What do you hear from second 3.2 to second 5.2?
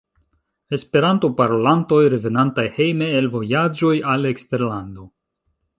el vojaĝoj al eksterlando.